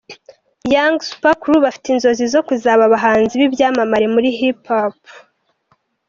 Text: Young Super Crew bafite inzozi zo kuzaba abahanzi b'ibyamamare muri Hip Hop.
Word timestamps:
Young 0.73 0.95
Super 1.09 1.33
Crew 1.41 1.63
bafite 1.65 1.87
inzozi 1.89 2.23
zo 2.33 2.41
kuzaba 2.47 2.81
abahanzi 2.85 3.33
b'ibyamamare 3.39 4.05
muri 4.13 4.29
Hip 4.37 4.61
Hop. 4.69 4.97